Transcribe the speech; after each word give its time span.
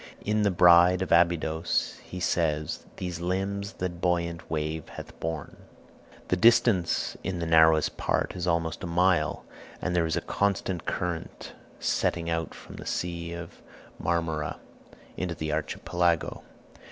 In 0.25 0.41
the 0.41 0.49
"Bride 0.49 1.03
of 1.03 1.11
Abydos" 1.11 1.99
he 2.03 2.19
says, 2.19 2.87
"These 2.97 3.19
limbs 3.21 3.73
that 3.73 4.01
buoyant 4.01 4.49
wave 4.49 4.89
hath 4.89 5.19
borne." 5.19 5.57
The 6.29 6.35
distance 6.35 7.15
in 7.23 7.37
the 7.37 7.45
narrowest 7.45 7.97
part 7.97 8.35
is 8.35 8.47
almost 8.47 8.83
a 8.83 8.87
mile, 8.87 9.45
and 9.79 9.95
there 9.95 10.07
is 10.07 10.15
a 10.17 10.21
constant 10.21 10.87
current 10.87 11.53
setting 11.79 12.31
out 12.31 12.55
from 12.55 12.77
the 12.77 12.85
Sea 12.87 13.33
of 13.33 13.61
Marmora 13.99 14.57
into 15.17 15.35
the 15.35 15.53
Archipelago. 15.53 16.41